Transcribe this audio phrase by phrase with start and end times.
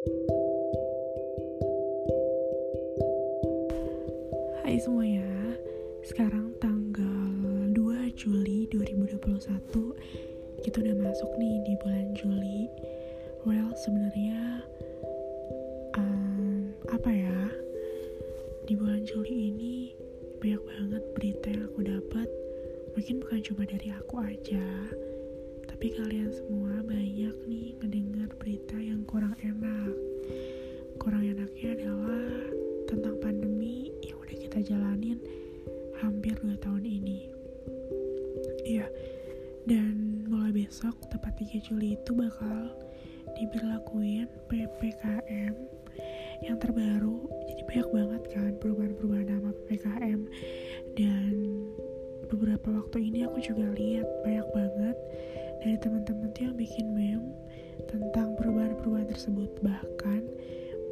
[0.00, 0.08] Hai
[4.80, 5.28] semuanya,
[6.00, 9.20] sekarang tanggal 2 Juli 2021
[10.64, 12.72] Kita udah masuk nih di bulan Juli.
[13.44, 14.64] Well, sebenarnya
[16.00, 17.52] um, Apa ya?
[18.64, 19.92] Di bulan Juli ini
[20.40, 22.24] Banyak banget berita yang aku dapat.
[22.96, 24.64] Mungkin bukan cuma dari aku aja
[25.80, 29.96] Tapi kalian semua banyak nih ngedengar berita yang kurang enak
[31.00, 32.52] Kurang enaknya adalah
[32.84, 35.16] tentang pandemi yang udah kita jalanin
[36.04, 37.32] hampir 2 tahun ini.
[38.68, 38.92] Iya,
[39.64, 42.76] dan mulai besok, tepat 3 Juli itu bakal
[43.40, 45.56] diberlakuin PPKM
[46.44, 47.24] yang terbaru.
[47.48, 50.20] Jadi banyak banget kan perubahan-perubahan nama PPKM
[50.92, 51.32] dan
[52.28, 54.96] beberapa waktu ini aku juga lihat banyak banget
[55.60, 57.28] dari teman-teman tuh yang bikin meme
[57.88, 60.24] tentang perubahan-perubahan tersebut bahkan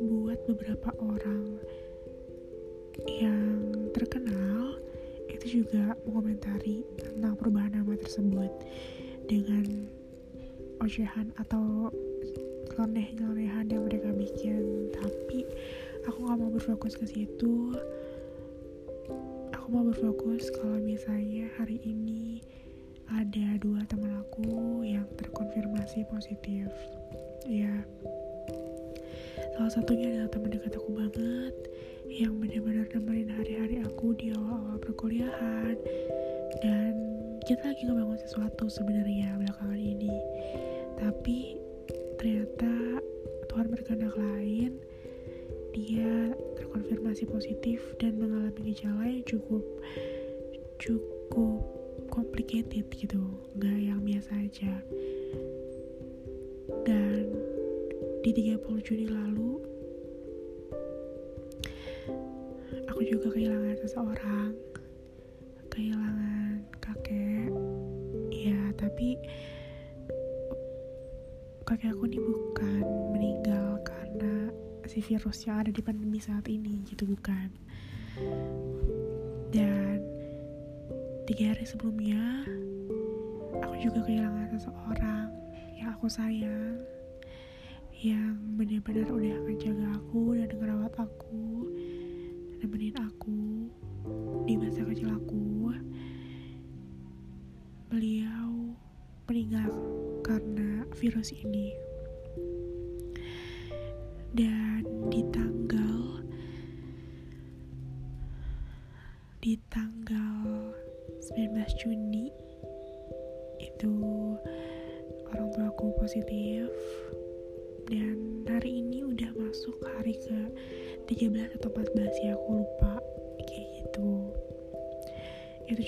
[0.05, 1.59] buat beberapa orang
[3.09, 4.79] yang terkenal
[5.33, 8.53] itu juga mengomentari tentang perubahan nama tersebut
[9.29, 9.89] dengan
[10.85, 11.91] ocehan atau
[12.79, 14.93] nyeleneh-nyelenehan yang mereka bikin.
[14.95, 15.43] Tapi
[16.07, 17.75] aku gak mau berfokus ke situ.
[19.57, 22.28] Aku mau berfokus kalau misalnya hari ini
[23.09, 26.69] ada dua teman aku yang terkonfirmasi positif.
[27.49, 27.73] Ya
[29.57, 31.55] salah satunya adalah teman dekat aku banget
[32.09, 35.77] yang benar-benar nemenin hari-hari aku di awal-awal perkuliahan.
[36.61, 36.93] Dan
[37.49, 40.13] kita lagi ngebangun sesuatu sebenarnya belakangan ini.
[41.01, 41.57] Tapi
[42.21, 43.01] ternyata
[43.49, 44.77] Tuhan berkehendak lain.
[45.73, 49.63] Dia terkonfirmasi positif dan mengalami gejala yang cukup
[50.79, 51.78] cukup
[52.09, 53.21] complicated gitu
[53.57, 54.73] nggak yang biasa aja.
[56.85, 57.25] Dan
[58.25, 59.63] di 30 Juni lalu
[62.91, 64.51] aku juga kehilangan seseorang
[65.71, 67.53] kehilangan kakek.
[68.35, 69.15] Ya tapi
[71.69, 72.83] kakek aku ini bukan
[73.15, 74.51] meninggal karena
[74.89, 77.53] si virus yang ada di pandemi saat ini gitu bukan.
[79.53, 79.98] Dan
[81.29, 82.49] tiga hari sebelumnya
[83.61, 85.29] aku juga kehilangan seseorang
[85.77, 86.81] yang aku sayang
[88.01, 91.69] yang benar-benar udah ngejaga aku dan ngerawat aku
[92.65, 93.69] nemenin aku
[94.49, 95.77] di masa kecil aku.
[97.93, 98.77] Beliau
[99.29, 99.73] meninggal
[100.25, 101.77] karena virus ini.
[104.33, 105.25] Dan di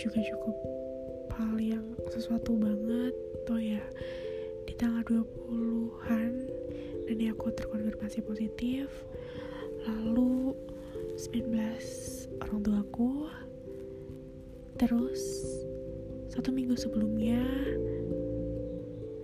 [0.01, 0.57] juga cukup
[1.37, 3.13] hal yang sesuatu banget
[3.45, 3.85] tuh ya.
[4.65, 6.33] Di tanggal 20-an
[7.05, 8.89] dan aku terkonfirmasi positif.
[9.85, 10.57] Lalu
[11.21, 11.53] 19
[12.41, 13.29] orang tua aku.
[14.81, 15.21] Terus
[16.33, 17.45] satu minggu sebelumnya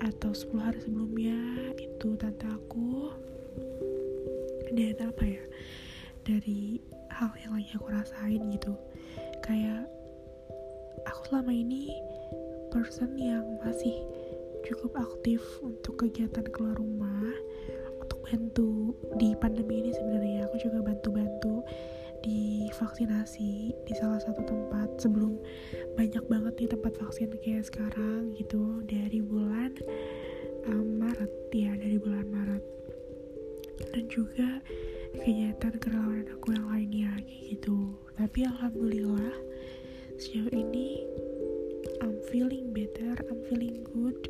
[0.05, 1.41] atau 10 hari sebelumnya
[1.81, 3.09] itu tante aku
[4.77, 5.45] dan apa ya
[6.21, 8.77] dari hal yang lagi aku rasain gitu.
[9.41, 9.96] Kayak
[11.27, 11.91] selama ini
[12.71, 13.99] person yang masih
[14.63, 17.35] cukup aktif untuk kegiatan keluar rumah
[17.99, 20.47] untuk bantu di pandemi ini sebenarnya.
[20.47, 21.67] Aku juga bantu-bantu
[22.23, 25.35] di vaksinasi di salah satu tempat sebelum
[25.99, 29.75] banyak banget nih tempat vaksin kayak sekarang gitu dari bulan
[30.71, 31.51] um, Maret.
[31.51, 32.63] Ya dari bulan Maret.
[33.99, 34.63] Dan juga
[35.19, 37.99] kegiatan kerelawanan aku yang lainnya kayak gitu.
[38.15, 39.46] Tapi alhamdulillah
[40.17, 41.05] sejauh ini
[42.01, 44.29] I'm feeling better I'm feeling good.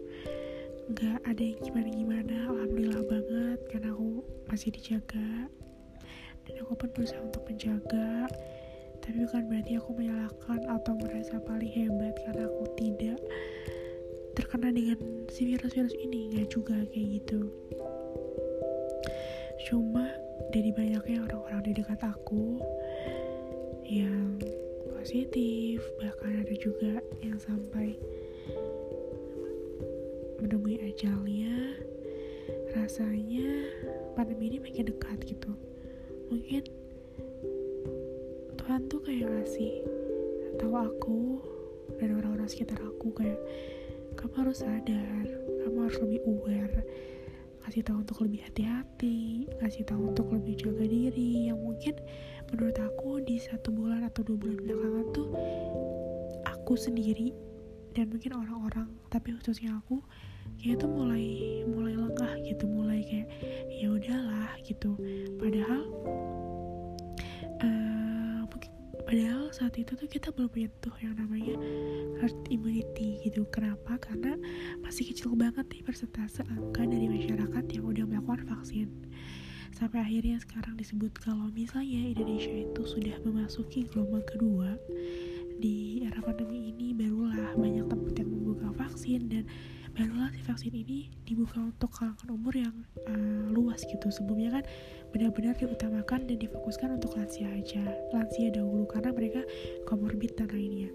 [0.91, 5.51] Nggak ada yang gimana-gimana alhamdulillah banget karena aku masih dijaga.
[6.47, 8.31] Dan aku pun berusaha untuk menjaga
[9.07, 13.19] tapi bukan berarti aku menyalahkan atau merasa paling hebat karena aku tidak.
[14.35, 14.99] Terkena dengan
[15.31, 17.47] si virus-virus ini nggak juga kayak gitu.
[19.71, 20.11] Cuma
[20.51, 22.59] dari banyaknya orang-orang di dekat aku
[23.87, 24.43] yang
[25.07, 27.95] positif bahkan ada juga yang sampai
[30.43, 31.79] menemui ajalnya.
[32.75, 33.71] Rasanya
[34.19, 35.55] pandemi ini makin dekat gitu.
[36.27, 36.67] Mungkin
[38.59, 39.87] Tuhan tuh kayak ngasih
[40.59, 41.39] tahu aku
[42.03, 43.39] dan orang-orang sekitar aku kayak
[44.19, 45.23] kamu harus sadar
[45.63, 46.83] kamu harus lebih aware
[47.63, 51.47] ngasih tahu untuk lebih hati-hati ngasih tahu untuk lebih jaga diri.
[51.47, 51.95] Yang mungkin
[52.53, 55.29] menurut aku di satu bulan atau dua bulan belakangan tuh
[56.47, 57.35] aku sendiri
[57.97, 60.05] dan mungkin orang-orang tapi khususnya aku
[60.61, 61.27] kayak itu mulai
[61.65, 63.29] mulai lengah gitu mulai kayak
[63.73, 64.95] ya udahlah gitu.
[65.41, 65.83] Padahal
[67.63, 68.43] uh,
[69.07, 71.55] padahal saat itu tuh kita belum punya tuh yang namanya
[72.19, 73.47] herd immunity gitu.
[73.55, 73.97] Kenapa?
[74.03, 74.35] Karena
[74.83, 78.91] masih kecil banget nih persentase angka dari masyarakat yang udah melakukan vaksin
[79.77, 84.81] sampai akhirnya sekarang disebut kalau misalnya Indonesia itu sudah memasuki gelombang kedua
[85.61, 89.45] di era pandemi ini barulah banyak tempat yang membuka vaksin dan
[89.93, 92.73] barulah si vaksin ini dibuka untuk kalangan umur yang
[93.05, 94.09] uh, luas gitu.
[94.09, 94.65] Sebelumnya kan
[95.13, 97.85] benar-benar diutamakan dan difokuskan untuk lansia aja
[98.17, 99.45] lansia dahulu karena mereka
[99.85, 100.89] komorbid dan lainnya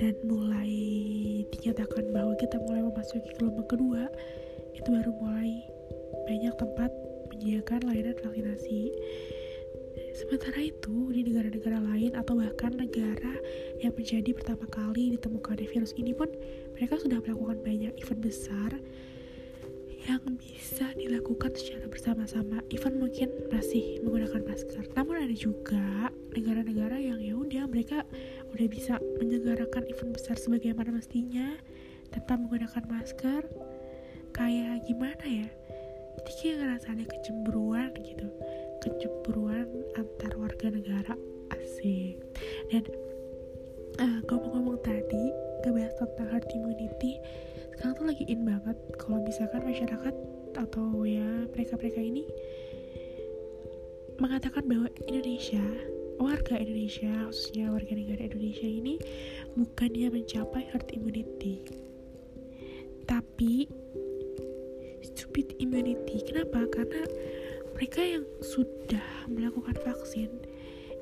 [0.00, 0.72] dan mulai
[1.52, 4.08] dinyatakan bahwa kita mulai memasuki gelombang kedua
[4.72, 5.52] itu baru mulai
[6.24, 6.88] banyak tempat
[7.42, 8.94] menyediakan layanan vaksinasi
[10.12, 13.34] Sementara itu, di negara-negara lain atau bahkan negara
[13.82, 16.30] yang menjadi pertama kali ditemukan virus ini pun
[16.78, 18.70] mereka sudah melakukan banyak event besar
[20.04, 22.60] yang bisa dilakukan secara bersama-sama.
[22.70, 28.04] Event mungkin masih menggunakan masker, namun ada juga negara-negara yang ya udah mereka
[28.52, 31.56] udah bisa menyelenggarakan event besar sebagaimana mestinya
[32.12, 33.48] tanpa menggunakan masker.
[34.32, 35.48] Kayak gimana ya?
[36.18, 38.26] Jadi kayak ngerasa ada kecemburuan gitu.
[38.82, 41.14] Kecemburuan antar warga negara
[41.54, 42.20] asik.
[42.68, 42.84] Dan
[44.00, 45.24] uh, ngomong-ngomong tadi
[45.62, 47.16] ngebahas tentang herd immunity
[47.72, 48.76] sekarang tuh lagi in banget.
[49.00, 50.14] Kalau misalkan masyarakat
[50.54, 52.28] atau ya mereka-mereka ini
[54.20, 55.64] mengatakan bahwa Indonesia
[56.20, 58.94] warga Indonesia khususnya warga negara Indonesia ini
[59.58, 61.66] bukannya mencapai herd immunity.
[63.08, 63.66] Tapi
[65.32, 66.20] stupid immunity.
[66.28, 66.68] Kenapa?
[66.68, 67.08] Karena
[67.72, 69.00] mereka yang sudah
[69.32, 70.28] melakukan vaksin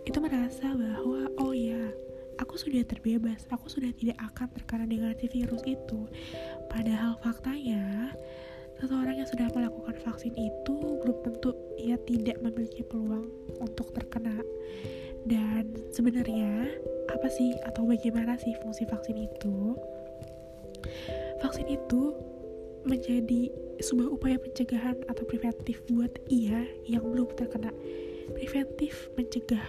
[0.06, 1.90] itu merasa bahwa oh ya
[2.38, 6.06] aku sudah terbebas aku sudah tidak akan terkena dengan si virus itu.
[6.70, 8.14] Padahal faktanya
[8.78, 13.26] seseorang yang sudah melakukan vaksin itu belum tentu ia tidak memiliki peluang
[13.58, 14.38] untuk terkena.
[15.26, 16.70] Dan sebenarnya
[17.10, 19.74] apa sih atau bagaimana sih fungsi vaksin itu?
[21.42, 22.14] Vaksin itu
[22.84, 27.72] menjadi sebuah upaya pencegahan atau preventif buat ia yang belum terkena.
[28.36, 29.64] Preventif mencegah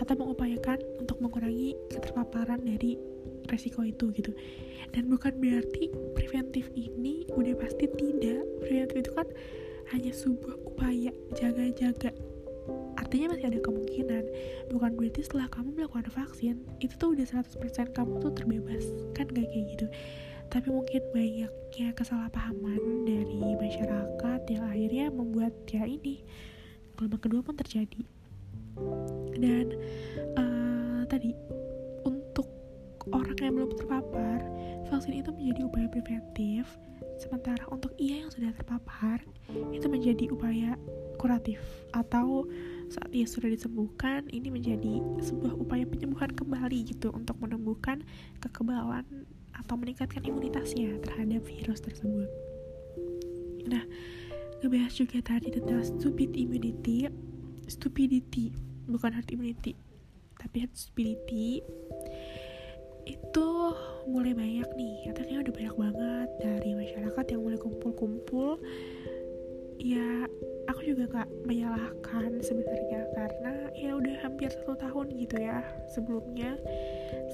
[0.00, 2.96] atau mengupayakan untuk mengurangi keterpaparan dari
[3.52, 4.32] resiko itu gitu.
[4.90, 8.40] Dan bukan berarti preventif ini udah pasti tidak.
[8.64, 9.28] Preventif itu kan
[9.92, 12.14] hanya sebuah upaya jaga-jaga.
[12.96, 14.24] Artinya masih ada kemungkinan.
[14.70, 18.86] Bukan berarti setelah kamu melakukan vaksin, itu tuh udah 100% kamu tuh terbebas.
[19.18, 19.86] Kan gak kayak gitu
[20.50, 26.26] tapi mungkin banyaknya kesalahpahaman dari masyarakat yang akhirnya membuat ya ini
[26.98, 28.02] gelombang kedua pun terjadi.
[29.38, 29.78] Dan
[30.34, 31.30] uh, tadi
[32.02, 32.50] untuk
[33.14, 34.42] orang yang belum terpapar
[34.90, 36.66] vaksin itu menjadi upaya preventif.
[37.16, 39.22] Sementara untuk ia yang sudah terpapar
[39.70, 40.74] itu menjadi upaya
[41.16, 41.62] kuratif.
[41.94, 42.50] Atau
[42.90, 48.02] saat ia sudah disembuhkan ini menjadi sebuah upaya penyembuhan kembali gitu untuk menumbuhkan
[48.42, 49.06] kekebalan
[49.60, 52.28] atau meningkatkan imunitasnya terhadap virus tersebut.
[53.68, 53.84] Nah,
[54.64, 57.06] ngebahas juga tadi tentang stupid immunity,
[57.68, 58.52] stupidity,
[58.88, 59.76] bukan herd immunity,
[60.40, 61.60] tapi herd stupidity.
[63.04, 63.76] Itu
[64.08, 68.60] mulai banyak nih, katanya udah banyak banget dari masyarakat yang mulai kumpul-kumpul.
[69.80, 70.28] Ya
[70.80, 75.60] aku juga gak menyalahkan sebenarnya karena ya udah hampir satu tahun gitu ya
[75.92, 76.56] sebelumnya.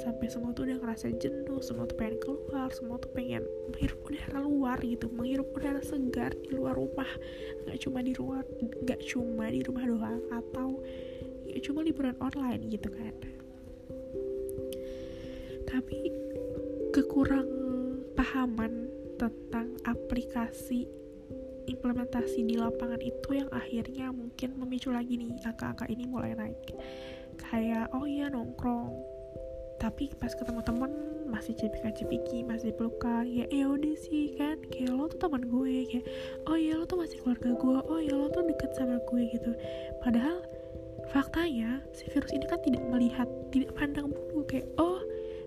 [0.02, 4.42] Sampai semua tuh udah ngerasa jenuh semua tuh pengen keluar semua tuh pengen menghirup udara
[4.42, 7.06] luar gitu menghirup udara segar di luar rumah.
[7.70, 8.42] Nggak cuma di luar
[8.82, 10.82] nggak cuma di rumah doang atau
[11.46, 13.14] ya cuma liburan online gitu kan.
[15.70, 15.98] Tapi
[16.90, 17.46] kekurang
[18.18, 18.90] pahaman
[19.22, 21.05] tentang aplikasi
[21.66, 26.72] implementasi di lapangan itu yang akhirnya mungkin memicu lagi nih angka-angka ini mulai naik.
[27.36, 28.94] Kayak oh iya nongkrong.
[29.76, 30.88] Tapi pas ketemu temen
[31.28, 34.56] masih cepikan cepiki masih pelukan ya ya udah sih kan.
[34.72, 36.06] Kayak lo tuh teman gue kayak
[36.48, 39.52] oh iya lo tuh masih keluarga gue oh iya lo tuh deket sama gue gitu.
[40.00, 40.40] Padahal
[41.12, 45.02] faktanya si virus ini kan tidak melihat tidak pandang bulu kayak oh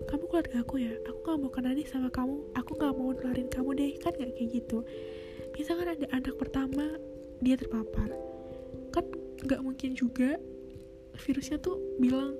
[0.08, 0.94] kamu keluarga aku ya?
[1.06, 2.34] Aku gak mau kenal sama kamu.
[2.56, 4.82] Aku gak mau nularin kamu deh kan gak kayak gitu
[5.60, 6.96] misalkan ada anak pertama
[7.44, 8.08] dia terpapar.
[8.96, 9.04] Kan
[9.44, 10.40] nggak mungkin juga
[11.20, 12.32] virusnya tuh bilang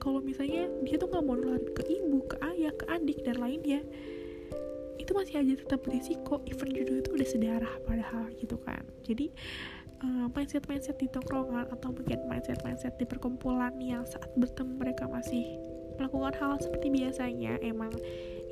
[0.00, 3.84] kalau misalnya dia tuh nggak mau nularin ke ibu ke ayah ke adik dan lainnya.
[4.96, 8.80] Itu masih aja tetap berisiko even judul itu udah sedarah padahal gitu kan.
[9.04, 9.28] Jadi
[10.00, 15.04] uh, mindset mindset di tongkrongan atau mungkin mindset mindset di perkumpulan yang saat bertemu mereka
[15.04, 15.60] masih
[16.00, 17.92] melakukan hal seperti biasanya emang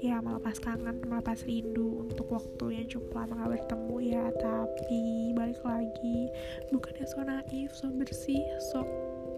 [0.03, 4.25] ya melepas kangen melepas rindu untuk waktu yang cukup lama gak bertemu ya.
[4.35, 5.03] Tapi
[5.39, 6.27] balik lagi
[6.75, 8.43] bukannya so naif so bersih
[8.75, 8.83] so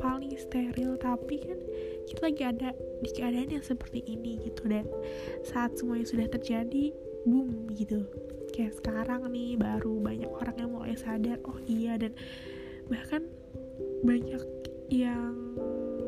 [0.00, 0.96] paling steril.
[0.96, 1.60] Tapi kan
[2.08, 2.70] kita lagi ada
[3.04, 4.64] di keadaan yang seperti ini gitu.
[4.64, 4.88] Dan
[5.44, 6.96] saat semuanya sudah terjadi
[7.28, 8.08] boom gitu.
[8.56, 12.00] Kayak sekarang nih baru banyak orang yang mulai sadar oh iya.
[12.00, 12.16] Dan
[12.88, 13.28] bahkan
[14.00, 14.40] banyak
[14.88, 15.36] yang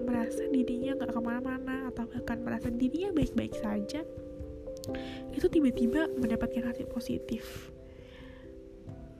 [0.09, 4.01] merasa dirinya nggak ke mana-mana atau bahkan merasa dirinya baik-baik saja
[5.35, 7.73] itu tiba-tiba mendapatkan hasil positif.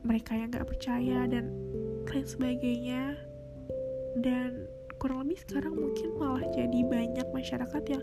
[0.07, 1.51] Mereka yang gak percaya dan
[2.07, 3.19] lain sebagainya.
[4.17, 4.65] Dan
[4.97, 8.03] kurang lebih sekarang mungkin malah jadi banyak masyarakat yang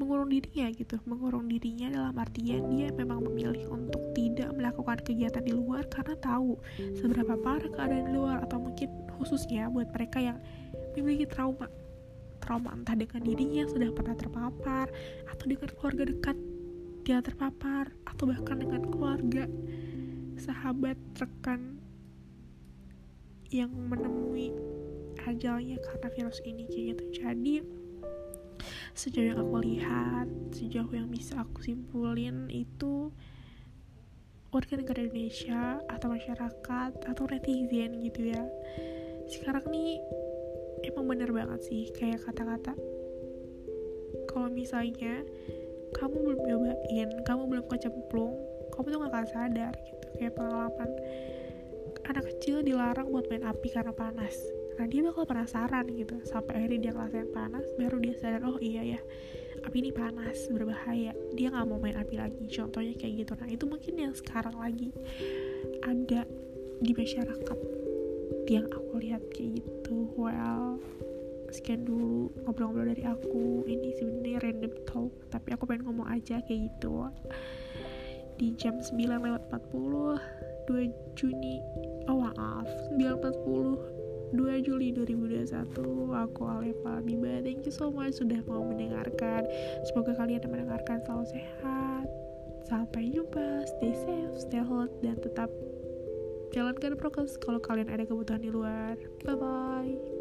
[0.00, 0.96] mengurung dirinya gitu.
[1.04, 6.56] Mengurung dirinya dalam artian dia memang memilih untuk tidak melakukan kegiatan di luar karena tahu
[6.96, 10.38] seberapa parah keadaan di luar atau mungkin khususnya buat mereka yang
[10.96, 11.68] memiliki trauma
[12.48, 14.88] trauma entah dengan dirinya sudah pernah terpapar
[15.28, 16.36] atau dengan keluarga dekat
[17.04, 19.44] dia terpapar atau bahkan dengan keluarga
[20.40, 21.76] sahabat rekan
[23.52, 24.56] yang menemui
[25.28, 26.64] ajalnya karena virus ini.
[26.72, 27.04] Kayak gitu.
[27.20, 27.54] Jadi
[28.96, 33.12] sejauh yang aku lihat sejauh yang bisa aku simpulin itu
[34.48, 38.44] warga negara Indonesia atau masyarakat atau netizen gitu ya.
[39.28, 40.00] Sekarang nih
[40.86, 42.74] emang bener banget sih kayak kata-kata.
[44.28, 45.24] Kalau misalnya
[45.96, 48.36] kamu belum nyobain kamu belum kecemplung
[48.76, 50.90] kamu tuh gak akan sadar gitu kayak pengalaman
[52.08, 54.32] anak kecil dilarang buat main api karena panas.
[54.80, 58.96] Nah dia bakal penasaran gitu sampai akhirnya dia ngerasain panas baru dia sadar oh iya
[58.96, 59.00] ya
[59.66, 63.32] api ini panas berbahaya dia nggak mau main api lagi contohnya kayak gitu.
[63.36, 64.94] Nah itu mungkin yang sekarang lagi
[65.84, 66.24] ada
[66.78, 67.58] di masyarakat
[68.48, 70.08] yang aku lihat kayak gitu.
[70.16, 70.80] Well
[71.48, 73.64] sekian dulu ngobrol-ngobrol dari aku.
[73.64, 77.08] Ini sebenarnya random talk tapi aku pengen ngomong aja kayak gitu.
[78.38, 80.20] Di jam 9 lewat 40
[80.68, 81.64] 2 Juni
[82.12, 82.68] oh maaf
[83.00, 85.48] 9.40 2 Juli 2021
[86.12, 87.40] aku Alepa Biba.
[87.40, 89.48] Thank you so much sudah mau mendengarkan.
[89.88, 92.04] Semoga kalian mendengarkan selalu sehat.
[92.68, 93.64] Sampai jumpa.
[93.64, 95.48] Stay safe stay healthy dan tetap
[96.52, 98.96] jalankan prokes kalau kalian ada kebutuhan di luar.
[99.24, 100.17] Bye bye